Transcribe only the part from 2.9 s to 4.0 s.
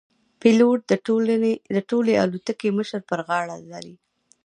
پر غاړه لري.